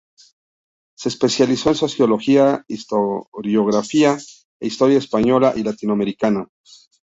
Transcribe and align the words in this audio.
Se 0.97 1.09
especializó 1.09 1.69
en 1.69 1.75
sociología, 1.75 2.65
historiografía 2.67 4.17
e 4.59 4.65
historia 4.65 4.97
española 4.97 5.53
y 5.55 5.61
latinoamericana. 5.61 6.47